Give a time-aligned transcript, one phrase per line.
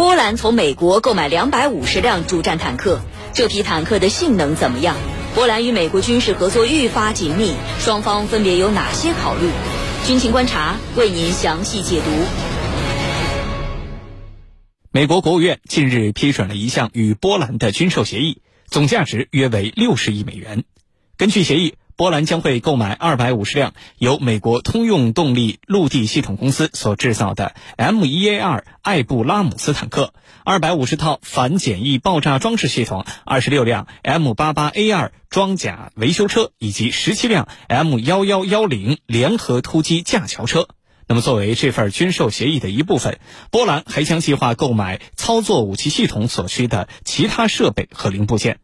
[0.00, 3.02] 波兰从美国购买两百五十辆主战坦克，
[3.34, 4.96] 这批坦克的性能怎么样？
[5.34, 9.50] 波兰与美国军事合作愈发紧密，双方分别有哪些考虑？
[10.06, 12.10] 军情观察为您详细解读。
[14.90, 20.64] 美国国务院近日批准了一项与波兰的军售协议，总价值约为六十亿美元。
[21.18, 40.68] 根据协议，波兰将会购买二百五十辆由美国通用动力陆地系统公司所制造的 M1A2 艾布拉姆斯坦克，二百五十套反简易爆炸装置系统，二十六辆 M88A2 装甲维修车，以及十七辆 M1110 联合突击架桥车。
[41.06, 43.18] 那么，作为这份军售协议的一部分，
[43.50, 48.58] 波兰还将计划购买操作武器系统所需的其他设备和零部件。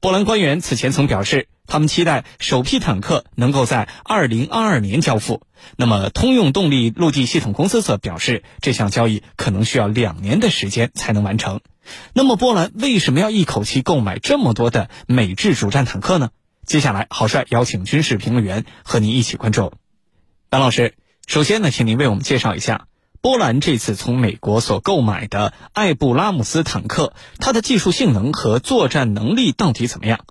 [0.00, 5.40] 波兰官员此前曾表示，他们期待首批坦克能够在2022年交付。
[5.76, 11.60] 那么，通用动力陆地系统公司则表示，这项交易可能需要两年的时间才能完成。
[12.12, 16.28] 那么，波兰为什么要一口气购买这么多的美制主战坦克呢？
[16.66, 19.72] 接下来，郝帅邀请军事评论员和您一起关注。
[20.50, 20.94] 杨老师。
[21.26, 22.86] 首先呢，请您为我们介绍一下
[23.20, 30.24] 波兰这次从美国所购买的艾布拉姆斯坦克，它的技术性能和作战能力到底怎么样？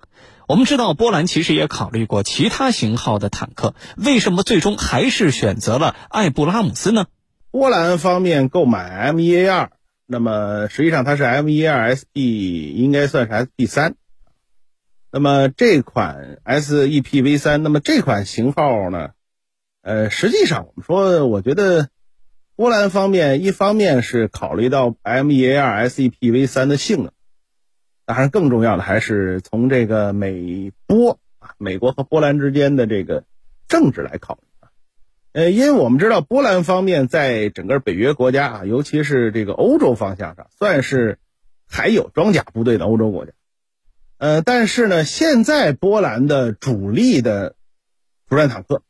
[0.50, 7.06] 我们知道波兰其实也考虑过其他型号的坦克，为什么最终还是选择了艾布拉姆斯呢？
[7.52, 9.68] 波兰方面购买 M1A2，
[10.06, 13.94] 那么实际上它是 M1A2SP，应该算是 SP 三。
[15.12, 19.10] 那么这款 SEPV 三，那么这款型号呢？
[19.82, 21.90] 呃，实际上我们说，我觉得
[22.56, 27.12] 波兰方面一方面是考虑到 M1A2 SEPV 三的性能，
[28.10, 33.22] 当然更重要的还是从这个美波啊，美国和波兰之间的这个
[33.68, 34.68] 政治来考虑啊。
[35.30, 41.20] 呃，因为我们知道波兰方面在整个北约国家啊，尤其是这个欧洲方向上，算是
[41.68, 43.32] 还有装甲部队的欧洲国家。
[44.18, 47.54] 呃，但是呢，现在波兰的主力的
[48.28, 48.82] 主战坦克。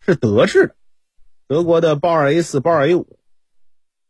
[0.00, 0.74] 是德制的，
[1.48, 3.18] 德国的豹二 A 四、豹二 A 五，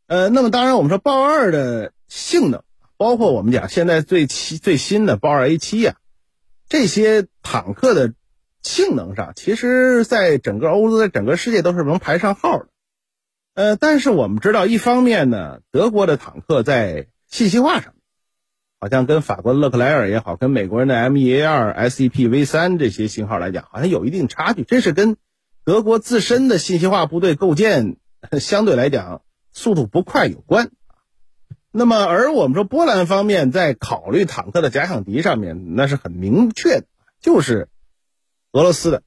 [0.06, 2.62] 呃，那么当然我们说豹二的性能，
[2.98, 5.96] 包括我们讲现在最新最新的豹二 A 七呀，
[6.68, 8.12] 这些坦克的
[8.62, 12.68] 性能上，其实在整个欧洲，在整个世界都是能排上号的。
[13.54, 17.94] 呃，但是我们知道，一方面呢，德国的坦克在信息化上，
[18.78, 25.16] 好像跟法国的勒克莱尔也好，跟美国人的 M 一 A 二、S E P V 三这些型号来讲，好像有一定差距，这是跟。
[25.64, 27.98] 德国自身的信息化部队构建
[28.40, 29.20] 相对来讲
[29.52, 30.70] 速度不快有关，
[31.78, 36.86] 那么而我们说波兰方面在考虑坦克的假想敌上面，那是很明确的，
[37.20, 37.68] 就是
[38.50, 39.04] 俄罗斯的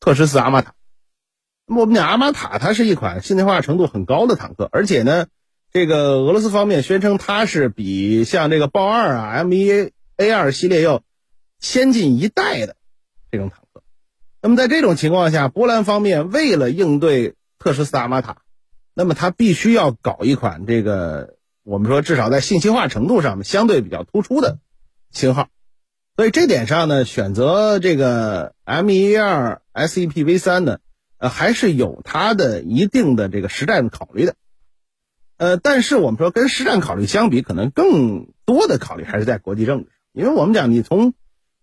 [0.00, 0.74] 特什斯阿玛塔。
[1.64, 5.26] 那么我们讲阿玛塔，它是一款信息化程度很高的坦克，而且呢，
[5.72, 11.04] 这个俄罗斯方面宣称它是比像这个豹二啊 M 一 A 二系列要
[11.60, 12.74] 先进一代的
[13.30, 13.82] 这种坦克。
[14.42, 18.38] 那么在这种情况下，波兰方面为了应对特什斯阿玛塔，
[18.98, 24.58] 那么他必须要搞一款这个我们说至少在信息化程度上面相对比较突出的
[25.12, 25.50] 型号，
[26.16, 30.78] 所以这点上呢，选择这个 M12 SEPV 三呢，
[31.18, 34.34] 呃，还是有它的一定的这个实战考虑的，
[35.36, 41.14] 呃，但是我们说跟实战考虑相比，可能更多的考虑还是在国际政治上，因为我们讲你从。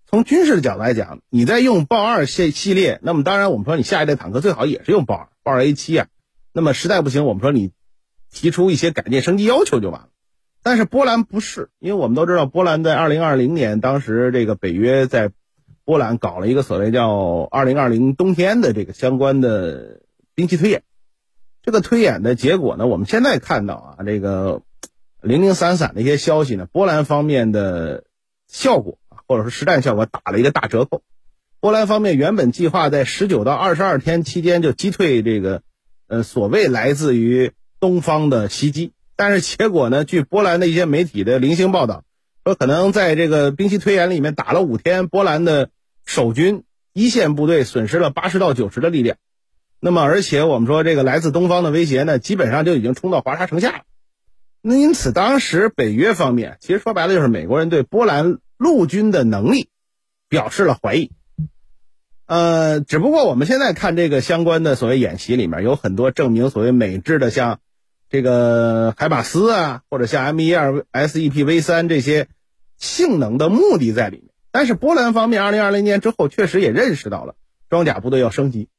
[0.08, 6.08] 从军事的角度来讲，你在用豹二系系列，那么当然我们说你下一代坦克最好也是用豹二，豹二 A 七啊。
[6.56, 7.72] 那么实在不行，我们说你
[8.32, 10.08] 提出一些改变升级要求就完了。
[10.64, 15.32] 但是波兰不是，因为我们都知道，波兰在二零二零年，当时这个北约在
[15.84, 20.00] 波兰搞了一个所谓叫“二零二零冬天”的这个相关的
[20.34, 20.84] 兵器推演。
[21.62, 24.62] 这个推演的结果呢，我们现在看到啊，这个
[25.22, 28.06] 零零散散的一些消息呢，波兰方面的
[28.48, 28.98] 效果。
[29.28, 31.02] 或者说实战效果打了一个大折扣。
[31.60, 35.64] 波兰方面原本计划在十九到二十二天期间就击退这个，
[36.08, 40.06] 呃，所谓来自于东方的袭击，但是结果呢？
[40.06, 42.04] 据波兰的一些媒体的零星报道，
[42.44, 45.70] 说可能在这个兵棋推演里面打了五天，波兰的
[46.06, 46.64] 守军
[46.94, 49.18] 一线部队损失了八十到九十的力量。
[49.80, 53.84] 那么，而且我们说这个来自东方的威胁呢，基本上就已经冲到华沙城下了。
[54.62, 58.38] 那因此，当时北约方面其实说白了就是美国人对波兰。
[58.58, 59.68] 陆军的能力
[60.30, 61.12] 表示了怀疑，
[62.28, 67.60] 呃，只不过我们现在看这个相关的所谓演习里面有很多证明所谓美制的像
[68.10, 72.28] 这个海马斯啊，或者像 M 一二 SEPV 三这些
[72.78, 74.30] 性能的目的在里面。
[74.52, 77.36] 但是波兰方面二零二零年之后确实也认识到了
[77.70, 78.70] 装甲部队要升级，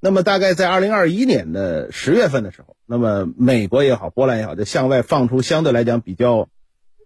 [0.00, 6.48] 那么大概在二零二一年的十月份的时候，那么美国也好，波兰也好，就向外放出相对来讲比较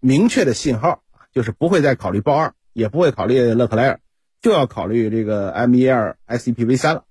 [0.00, 1.02] 明确的信号，
[1.34, 4.00] 就是不会再考虑豹二，也不会考虑勒克莱尔，
[4.40, 7.04] 就要考虑这个 M 一二 S E P V 三了。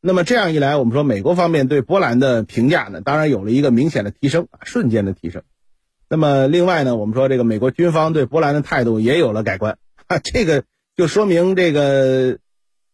[0.00, 5.42] 那么这样一来，我们说美国方面对波兰的评价呢，当然有了一个明显的提升，瞬间的提升。
[6.08, 9.78] 那么另外呢，我们说这个美国军方对波兰的态度也有了改观，
[10.24, 10.64] 这个
[10.96, 12.38] 就说明这个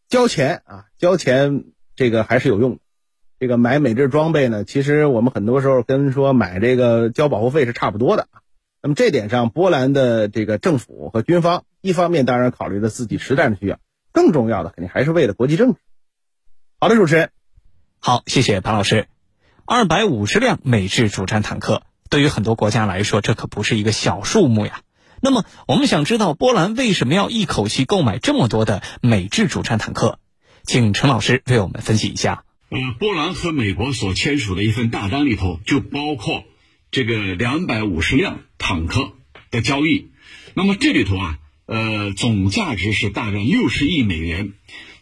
[0.08, 1.64] 交钱啊，交钱
[1.96, 2.78] 这个还是有用的。
[3.40, 8.28] 这个买美制装备呢，其实我们很多时候跟说买这个交保护费是差不多的。
[8.82, 13.78] 那么这点上，波兰的这个政府和军方，一方面当然考虑了自己实战的需要，
[14.12, 15.78] 更重要的肯定还是为了国际政治。
[16.80, 17.30] 好的，主持人，
[18.00, 19.08] 好，谢谢潘老师。
[19.64, 24.80] 二百五十辆美制主战坦克，对于很多国家来说，这可不是一个小数目呀。
[25.20, 30.18] 那么，我们想知道波兰为什么要一口气购买这么多的美制主战坦克？
[30.62, 32.44] 请陈老师为我们分析一下。
[32.70, 36.44] 呃，波兰和美国所签署的一份大单里头，就包括
[36.90, 39.12] 这个两百五十辆坦克
[39.50, 40.12] 的交易。
[40.54, 44.54] 那么这里头啊，呃，总价值是大概六十亿美元，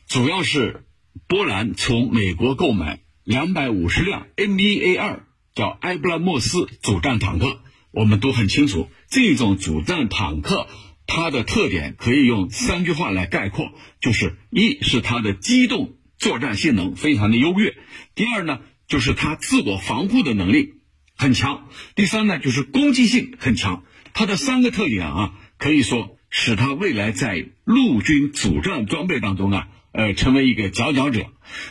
[0.07, 0.83] 主要是。
[1.29, 7.63] 波兰从美国购买两百五十辆 M 一 A 二，叫埃布拉莫斯主战坦克。
[7.91, 10.69] 我们都很清楚，这种主战坦克
[11.07, 17.71] 它的特点可以用三句话来概括：就是一是它的机动作战性能非常的优越；
[18.15, 20.75] 第二呢，就是它自我防护的能力
[21.17, 21.67] 很强；
[21.97, 23.85] 第三呢，就是攻击性很强。
[24.13, 29.69] 它的三个特点啊，可以说使它未来在陆军主战装备当中啊。
[29.93, 31.25] 呃，成为一个佼佼者。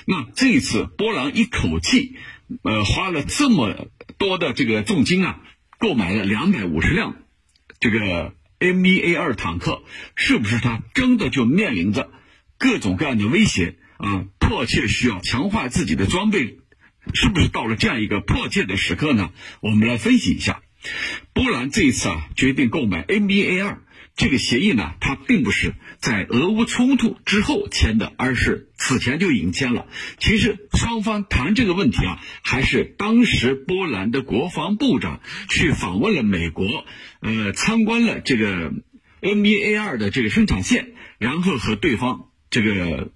[0.07, 2.15] 那这一次波兰一口气，
[2.63, 5.41] 呃，花了这么多的这个重金啊，
[5.77, 7.17] 购买了两百五十辆
[7.79, 9.83] 这个 M1A 二坦克，
[10.15, 12.09] 是不是他真的就面临着
[12.57, 14.25] 各种各样的威胁啊？
[14.39, 16.57] 迫切需要强化自己的装备，
[17.13, 19.29] 是不是到了这样一个迫切的时刻呢？
[19.61, 20.63] 我们来分析一下，
[21.33, 23.81] 波兰这一次啊，决定购买 M1A 二。
[24.15, 29.87] 这个协议呢，它并不是在俄乌冲突之后签的，而是此前就已经签了。
[30.19, 35.19] 其实双方谈这个问题啊，还是当时波兰的国防部长
[35.49, 36.85] 去访问了美国，
[37.19, 38.71] 呃，参观了这个
[39.21, 43.11] M1A 二的这个生产线，然后和对方这个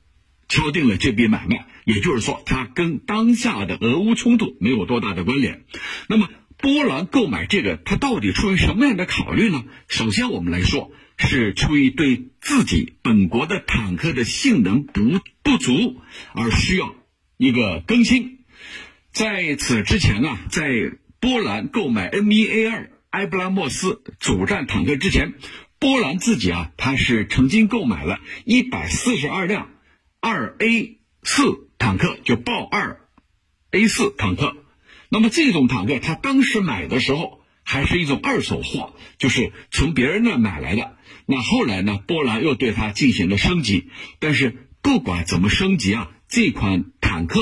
[0.50, 1.66] 敲定了这笔买卖。
[1.86, 5.64] 也就是说，它跟当下的俄乌冲突没有多大的关联。
[6.10, 6.28] 那么。
[6.62, 9.64] 波兰购买这个，它到底出于什么样的考虑呢？
[9.88, 15.02] 首先，我们来说是出于对自己本国的坦克的性能不
[15.42, 16.02] 不足
[16.34, 16.94] 而需要
[17.38, 18.40] 一个更新。
[19.12, 20.70] 在此之前啊，在
[21.22, 25.36] 波兰购买 M1A2 埃布拉莫斯主战坦克之前，
[25.80, 29.70] 波兰自己啊，它是曾经购买了一百四十二辆
[30.20, 33.00] 二 A 四坦克，就豹二
[33.72, 34.58] A 四坦克。
[35.12, 40.98] 那么这种坦克，他当时买的时候还是一种二手货，就是从别人那买来的。
[41.26, 43.90] 那后来呢，波兰又对它进行了升级。
[44.20, 47.42] 但是不管怎么升级啊，这款坦克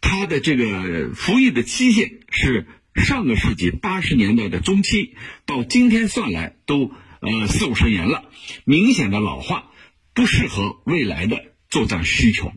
[0.00, 8.24] 它的这个服役的期限是上个世纪八十年代的中期，到今天算来都呃四五十年了，
[8.64, 9.70] 明显的老化，
[10.14, 12.52] 不适合未来的作战需求。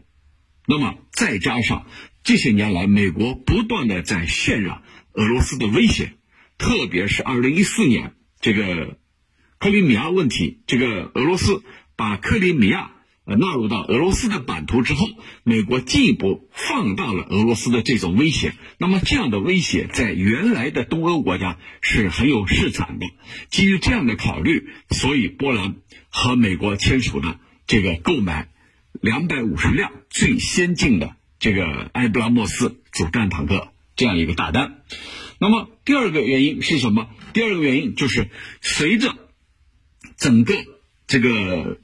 [0.65, 1.85] 那么再加上。
[2.25, 4.81] 这些年来，美国不断的在渲染
[5.13, 6.13] 俄罗斯的威胁，
[6.57, 8.97] 特别是二零一四年这个
[9.59, 11.61] 克里米亚问题，这个俄罗斯
[11.95, 12.89] 把克里米亚
[13.25, 15.07] 呃纳入到俄罗斯的版图之后，
[15.43, 18.55] 美国进一步放大了俄罗斯的这种威胁。
[18.79, 23.05] 那么这样的威胁在原来的东欧国家是很有市场的。
[23.51, 25.75] 基于这样的考虑，所以波兰
[26.09, 28.49] 和美国签署了这个购买
[28.99, 31.15] 两百五十辆最先进的。
[31.39, 34.81] 这个埃布拉莫斯主战坦克这样一个大单，
[35.39, 37.09] 那么第二个原因是什么？
[37.33, 38.29] 第二个原因就是
[38.61, 39.15] 随着
[40.17, 40.53] 整个
[41.07, 41.79] 这个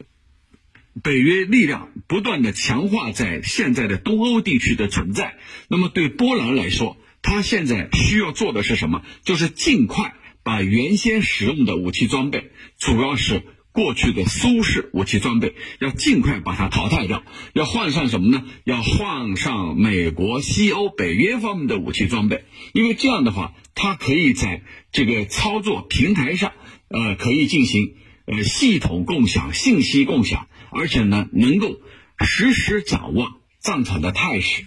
[1.04, 9.04] 北约力量不断的强化在现在的东欧地区的存在，那么对波兰来说，他现在需要做的是什么？
[9.24, 13.44] 就是尽快把原先使用的武器装备，主要是。
[13.74, 17.24] 过去的苏式武器装备要尽快把它淘汰掉，
[17.54, 18.44] 要换上什么呢？
[18.66, 26.52] 要换上美国、西欧、北约方面的武器装备，因为这样的话，它可以在这个操作平台上，
[26.90, 31.80] 呃，可以进行呃系统共享、信息共享，而且呢，能够
[32.20, 34.66] 实时掌握战场的态势。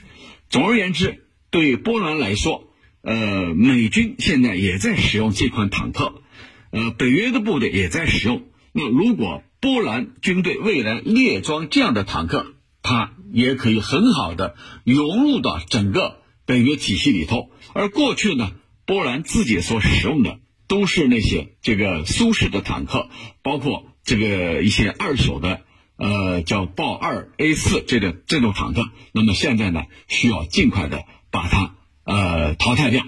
[0.48, 2.70] 总而言之，对波兰来说，
[3.02, 6.22] 呃，美军现在也在使用这款坦克，
[6.70, 8.44] 呃，北约的部队也在使用。
[8.76, 17.50] 那如果波兰军队未来列装这样的坦克，它也可以很好的融入到整个北约体系里头。
[17.72, 18.50] 而过去呢，
[18.84, 23.08] 波兰自己所使用的都是那些这个苏式的坦克，
[23.42, 25.60] 包括这个一些二手的，
[25.96, 28.82] 呃，叫豹二 A 四这个这种坦克。
[29.12, 33.06] 那么现在呢，需要尽快的把它呃淘汰掉。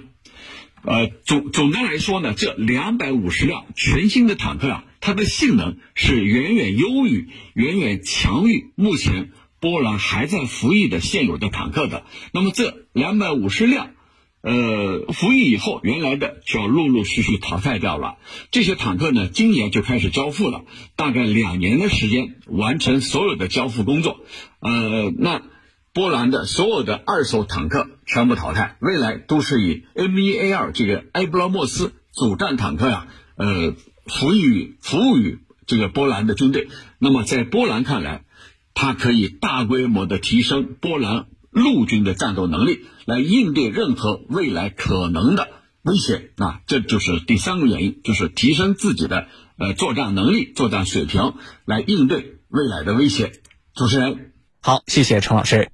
[0.86, 12.04] 呃，总总的来说呢，这两百五十辆全新的坦克啊，它的性能是远远优于、远远强于目前波兰还在服役的现有的坦克的。
[12.32, 13.90] 那么这两百五十辆，
[14.42, 18.18] 呃，服役以后，原来的就要陆陆续续淘汰掉了。
[18.52, 20.64] 这些坦克呢，今年就开始交付了，
[20.94, 24.20] 大概两年的时间完成所有的交付工作。
[24.60, 25.42] 呃，那。
[25.96, 33.74] 波兰的所有的二手坦克全部淘汰，未来都是以 M1A 二这个埃布拉莫斯主战坦克呀，呃，
[34.06, 36.68] 服役于服务于这个波兰的军队。
[36.98, 38.24] 那么在波兰看来，
[38.74, 45.48] 它可以大规模的提升波兰陆军的战斗能力，来应对任何未来可能的
[45.82, 46.30] 威胁。
[46.36, 49.26] 啊，这就是第三个原因，就是提升自己的
[49.58, 51.34] 呃作战能力、作战水平，
[51.64, 53.32] 来应对未来的威胁。
[53.74, 55.70] 主持人，好，谢谢陈老师。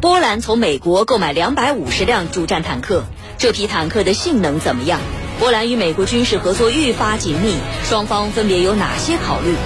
[0.00, 3.04] 波兰从美国购买两百五十辆主战坦克，
[3.36, 5.00] 这批坦克的性能怎么样？
[5.40, 9.56] 波兰与美国军事合作愈发紧密，双方分别有哪些考虑？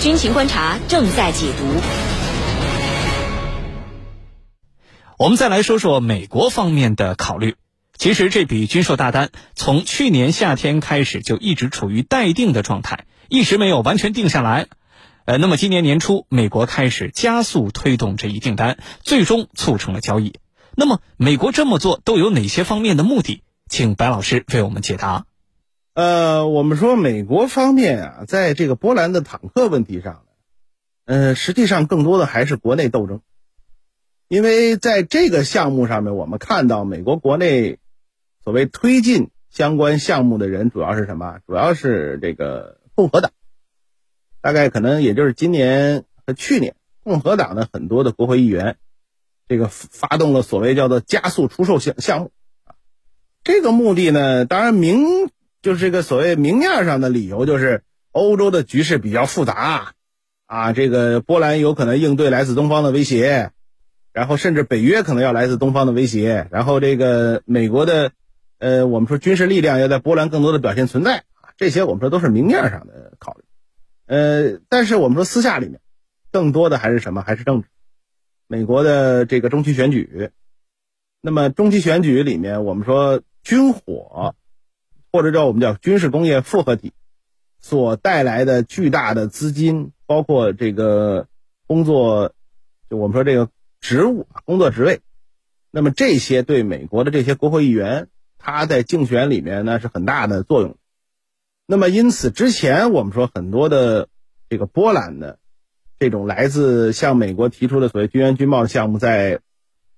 [0.00, 1.64] 军情观察正在解读。
[5.16, 7.54] 我们再来说说美国方面的考虑。
[7.96, 14.66] 其实这笔军售大单从去年夏天开始就一直处于待定的状态，一直没有完全定下来。
[15.28, 20.32] 呃，那么今年年初，美国开始加速推动这一订单，最终促成了交易。
[20.74, 23.42] 那么，美国这么做都有哪些方面的目的？
[23.68, 25.26] 请白老师为我们解答。
[25.92, 30.22] 呃，我们说美国方面啊，在这个波兰的坦克问题上，
[31.04, 33.20] 呃，实际上更多的还是国内斗争，
[34.28, 37.78] 因为在这个项目上面，我们看到美国国内
[38.42, 41.40] 所谓推进相关项目的人，主要是什么？
[41.46, 43.30] 主要是这个共和党。
[44.40, 48.76] 大概可能也就是今年和去年，共和党的很多的国会议员，
[49.48, 52.30] 这个发动了所谓叫做加速出售项项目，
[53.42, 55.30] 这个目的呢，当然明
[55.62, 59.94] 就是这个所谓明面上的理由就是欧洲的局势比较复杂
[60.46, 63.50] 啊，这个波兰有可能应对来自东方的威胁，
[64.12, 68.12] 然后甚至北约可能要来自东方的威胁，然后这个美国的
[68.58, 73.44] 呃，我们说军事力量要在波兰更多的表现存在啊，这些我们说都是明面上的考虑。
[74.08, 75.80] 呃，但是我们说私下里面，
[76.32, 77.20] 更多的还是什么？
[77.20, 77.68] 还是政治。
[78.46, 80.30] 美国的这个中期选举，
[81.20, 84.34] 那么中期选举里面，我们说军火，
[85.12, 86.94] 或者叫我们叫军事工业复合体，
[87.60, 91.28] 所带来的巨大的资金，包括这个
[91.66, 92.32] 工作，
[92.88, 95.02] 就我们说这个职务工作职位，
[95.70, 100.78] 那么这些对美国的这些国会议员，他在竞选里面呢是很大的作用。
[101.70, 104.08] 那么，因此之前我们说很多的
[104.48, 105.38] 这个波兰的
[105.98, 109.40] 这种来自向美国提出的所谓军援军贸项目，在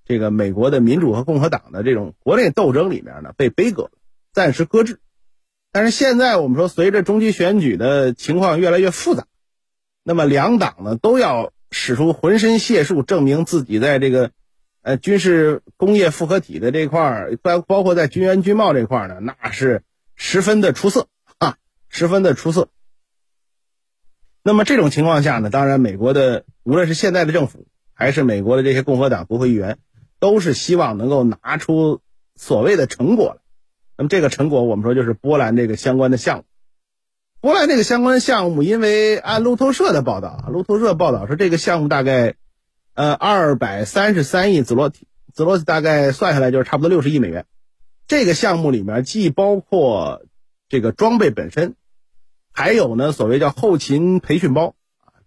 [0.05, 3.89] 这个美国的民主和共和党的这种国内斗争里面呢，被杯搁，
[4.33, 4.99] 暂时搁置。
[5.71, 9.23] 但是现在我们说，随着中期选举的情况越来越复杂，
[10.03, 14.31] 那么两党呢都要使出浑身解数，证明自己在这个
[14.81, 19.83] 呃军事工业复合体的这块儿，包包括在军援军贸这块呢，那是
[20.17, 21.07] 十分的出色。
[21.91, 22.69] 十分的出色。
[24.43, 29.77] 那么这种情况下呢，当然美国的无论是现在的政府，还是美国的这些共和党国会议员，
[30.19, 31.99] 都是希望能够拿出
[32.35, 33.41] 所谓的成果来。
[33.97, 36.43] 那么这个成果，我们说就是波兰这个相关的项目。
[37.41, 42.35] 波兰这个相关项目，因为按路透社的报道，路透社报道说这个项目大概
[42.95, 47.45] 呃二百三十三亿紫罗体，紫罗体大概算下来就是差不多六十亿美元。
[48.07, 50.23] 这个项目里面既包括
[50.67, 51.75] 这个装备本身。
[52.53, 54.75] 还有呢，所谓叫后勤培训包，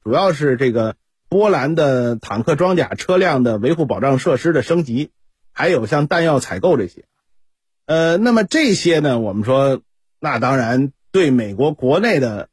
[0.02, 0.96] 主要是这个
[1.28, 5.10] 波兰的坦克装甲车辆的维护保障设施的升级，
[5.52, 7.04] 还有像弹药采购这些。
[7.86, 9.82] 呃，那么这些呢，我们说，
[10.20, 12.48] 那当然对美国国内的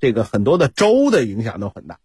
[0.00, 1.98] 这个很多的州的影响都很大，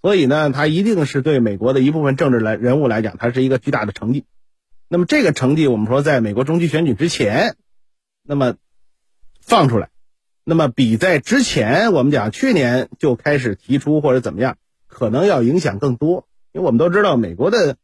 [0.00, 4.24] 所以呢，它一定是对美国的一部分政治来人物来讲，它是一个巨大的成绩。
[4.88, 7.56] 那么这个成绩，我们说，在美国中期选举之前，
[8.22, 8.56] 那么
[9.40, 9.88] 放出来。
[10.44, 14.56] 那么比在之前，我们讲去年就开始提出或者怎么样，
[14.88, 17.76] 可能要影响更多，因为我们都知道美国的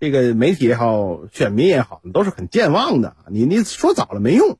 [0.00, 3.16] 这个媒体也好，选民也好，都是很健忘的。
[3.30, 4.58] 你你说早了没用，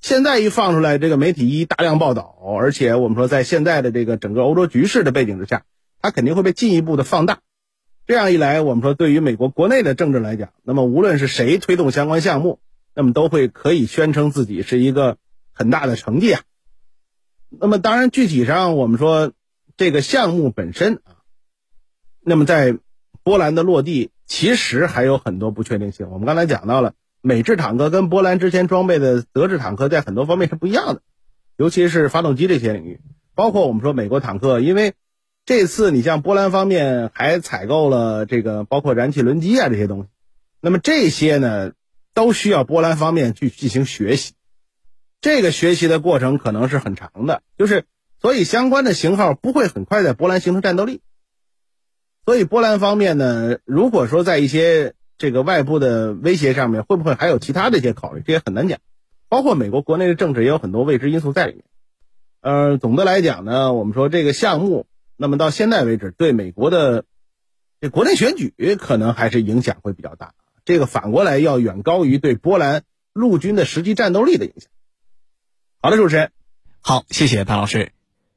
[0.00, 5.64] 现在一放出来，这个媒体一大量报道，而且我们说在现在的这个整个欧洲局势的背景之下，
[6.00, 7.40] 它肯定会被进一步的放大。
[8.06, 12.60] 这样一来，我们说对于美国国内的政治来讲，那么无论是谁推动相关项目，
[12.94, 15.16] 那么都会可以宣称自己是一个
[15.52, 16.42] 很大的成绩啊。
[17.60, 19.32] 那么当然，具体上我们说
[19.76, 21.22] 这个项目本身啊，
[22.20, 22.78] 那么在
[23.22, 26.10] 波兰的落地其实还有很多不确定性。
[26.10, 31.02] 我们刚才讲到了，美制坦克跟波兰之前装备的德制坦克在很多方面是不一样的，
[31.56, 33.00] 尤其是发动机这些领域，
[33.34, 34.94] 包括我们说美国坦克，因为
[35.46, 40.08] 这次你像波兰方面还采购了这个包括燃气轮机啊这些东西，
[40.60, 41.72] 那么这些呢
[42.14, 44.34] 都需要波兰方面去进行学习。
[45.24, 47.86] 这个学习的过程可能是很长的，就是
[48.20, 51.00] 所以相关的型号不会很快在波兰形成战斗力。
[52.26, 58.80] 所以波兰方面呢，如果说在一些这个外部的威胁上面，会不会还有其他的一些考虑，这也很难讲。
[59.30, 61.64] 包括美国国内的政治也有很多未知因素在里面。
[62.42, 64.84] 呃，总的来讲呢，我们说这个项目，
[65.16, 67.06] 那么到现在为止，对美国的
[67.80, 70.34] 这国内选举可能还是影响会比较大。
[70.66, 72.82] 这个反过来要远高于对波兰
[73.14, 74.68] 陆军的实际战斗力的影响。
[75.84, 76.30] 好的，主持人，
[76.80, 77.92] 好，谢谢潘老师。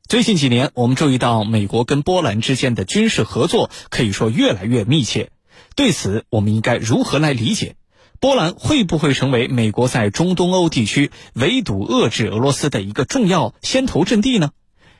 [0.09, 5.31] 最近几年，我们注意到美国跟波兰之间的军事合作可以说越来越密切。
[5.73, 7.77] 对此，我们应该如何来理解？
[8.19, 14.49] 波兰会不会成为美国在中东欧地区围堵遏制俄罗斯的一个重要先头阵地呢？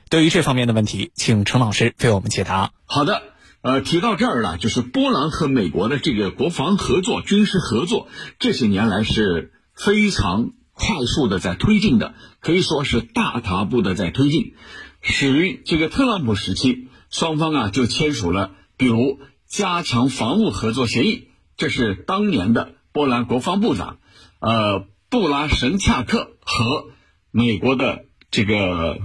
[0.08, 2.72] 对于这方面的问题，请陈老师为我们解答。
[2.86, 3.24] 好的，
[3.60, 10.52] 呃，提到这儿了，就是波兰和美国的这个国防合作、军事合作，这些年来是非常。
[10.78, 14.54] 快速的在推进的，可以说是大踏步的在推进。
[15.02, 19.18] 始于这个特朗普时期，双方啊就签署了，比如
[19.48, 23.98] 加强防务合作协议，这是当年的波兰国防部长，
[24.40, 26.90] 呃，布拉什恰克和
[27.32, 28.98] 美国的这个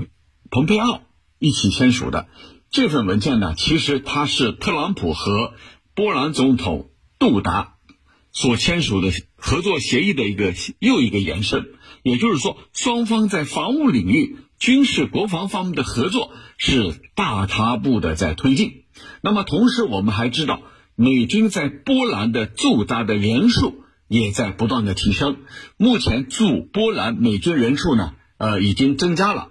[0.51, 1.01] 蓬佩奥
[1.39, 2.27] 一起签署的
[2.70, 5.53] 这份文件呢，其实它是特朗普和
[5.96, 7.73] 波兰总统杜达。
[8.34, 11.68] 所签署的合作协议的一个又一个延伸，
[12.02, 18.84] 也就是说，双方在防务领域、军事国防方面的合作是大踏步的在推进。
[19.22, 20.62] 那么，同时我们还知道，
[20.96, 25.38] 美军在波兰的驻扎的人数也在不断的提升。
[25.78, 29.50] 目前驻波兰美军人数呢，呃，已经增加了，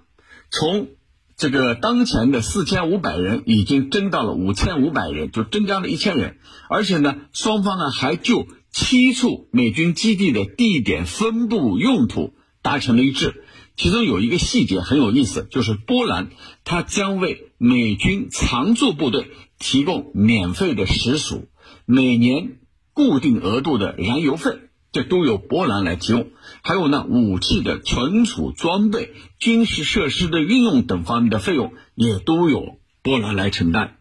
[0.51, 0.89] 从
[1.37, 6.37] 这个当前的四千五百人已经增到了五千五百人，就增加了一千人。
[6.69, 12.33] 而且呢，双方呢还就七处美军基地的地点分布用途
[12.63, 13.45] 达成了一致，
[13.77, 16.31] 其中有一个细节很有意思，就是波兰
[16.63, 21.49] 它将为美军常驻部队提供免费的食宿，
[21.85, 22.57] 每年
[22.93, 24.57] 固定额度的燃油费，
[24.91, 26.31] 这都由波兰来提供。
[26.63, 33.97] 还有呢，武器的存储、装备、军事设施的运用等方面的费用也都有波兰来承担。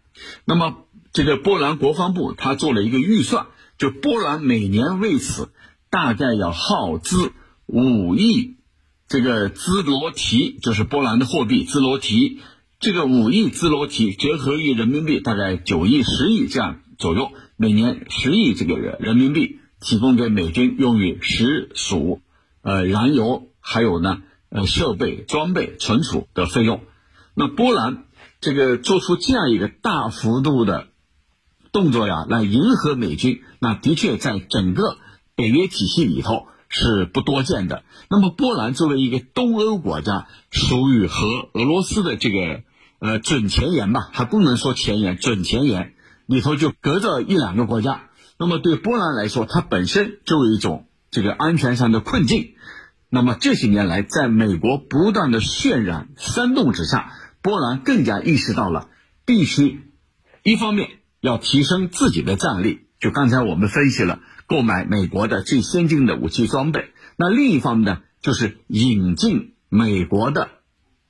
[0.46, 3.48] 那么，这个波兰国防部他做了一个预算。
[3.82, 5.48] 就波兰每年为此
[5.90, 7.32] 大概要耗资
[7.66, 8.58] 五亿
[9.08, 12.38] 这个兹罗提，就是波兰的货币兹罗提。
[12.78, 22.20] 这个五亿兹罗提折合于人民币大概九亿十亿这样左右，每年十亿这个人人民币提供给美军用于食宿、
[22.62, 26.82] 呃燃油，还有呢呃设备装备存储的费用。
[27.34, 28.04] 那波兰
[28.40, 30.86] 这个做出这样一个大幅度的。
[31.72, 34.98] 动作呀，来迎合美军，那的确在整个
[35.34, 37.82] 北约体系里头是不多见的。
[38.10, 42.62] 那么，波兰作为一个东欧国家，属于和俄罗斯的这个
[42.98, 45.94] 呃准前沿吧，还不能说前沿，准前沿
[46.26, 48.10] 里头就隔着一两个国家。
[48.38, 52.52] 那么，对波兰来说，它本身就有一种这个安全上的困境。
[53.08, 58.88] 那么这些年来，在美国不断的渲染煽动之下，波兰更加意识到了
[59.24, 59.90] 必须
[60.42, 60.90] 一方面。
[61.22, 66.90] 要提升自己的战力，就刚才我们分析了，购买美国的最先进的武器装备。
[67.16, 70.50] 那另一方面呢，就是引进美国的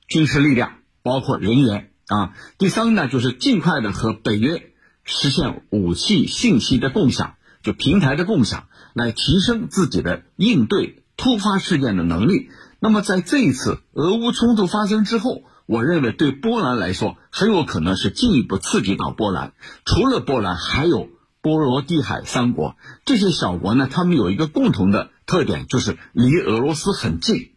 [0.07, 2.35] 军事力量，包括人员啊。
[2.59, 4.71] 第三呢，就是尽快的和北约
[5.03, 12.51] 实现武器信息的共享，就平台的共享，来提升自己的应对突发事件的能力。
[12.79, 15.41] 那么在这一次俄乌冲突发生之后。
[15.65, 19.53] 我认为对波兰来说，很有可能是进一步刺激到波兰。
[19.85, 21.09] 除了波兰，还有
[21.41, 22.75] 波罗的海三国。
[23.05, 27.51] 这些小国呢，他们有一个共同的特点，就是离俄罗斯很近。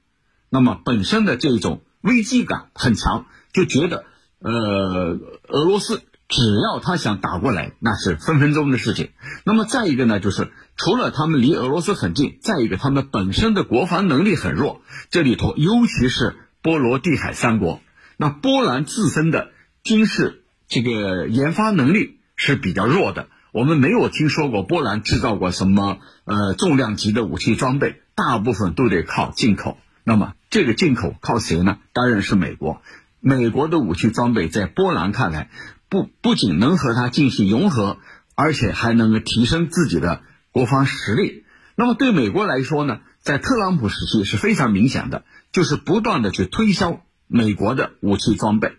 [0.50, 4.04] 那么本身的这种危机感很强，就觉得，
[4.38, 9.10] 呃，俄罗斯只要他想打过来，那是分分钟的事情。
[9.44, 14.80] 那么再一个呢，就是除了他们离俄罗斯很近，再一个他们本身的国防能力很弱。
[15.10, 17.80] 这里头，尤其是波罗的海三国。
[18.16, 19.50] 那波兰自身的
[19.82, 23.28] 军事这个研发能力是比较弱的。
[23.52, 29.78] 我们没有听说过波兰制造过什么呃重量级的武器装备，大部分都得靠进口。
[30.04, 31.78] 那么这个进口靠谁呢？
[31.92, 32.82] 当然是美国。
[33.18, 35.50] 美国的武器装备在波兰看来，
[35.88, 37.98] 不不仅能和它进行融合，
[38.34, 40.20] 而且还能够提升自己的
[40.52, 41.44] 国防实力。
[41.74, 48.72] 那么对美国来说呢，在特朗普时期是非常明显的，就是不断的去推销美国的武器装备。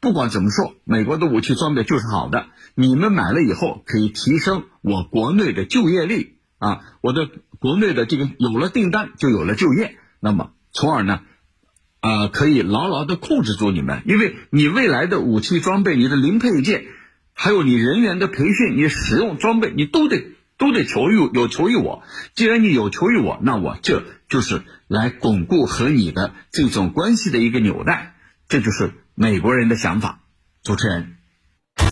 [0.00, 2.46] 不管怎么说，美国的武器装备就是好的。
[2.74, 11.20] 你们买了以后，可以提升我国内的就业率啊，我的国内的这个有了订单就有了就业，那么从而呢，
[12.00, 16.84] 呃，可以牢牢的控制住你们，因为你未来的武器装备、你的零配件，
[17.34, 22.02] 还有你人员的培训、你使用装备，你都得都得求于有求于我。
[22.34, 28.14] 既然你有求于我，那我这就是来巩固和你的这种关系的一个纽带，
[28.48, 28.92] 这就是。
[29.14, 30.20] 美国人的想法，
[30.62, 31.18] 主持人。